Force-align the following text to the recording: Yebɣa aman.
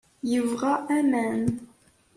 Yebɣa 0.31 0.73
aman. 0.97 1.43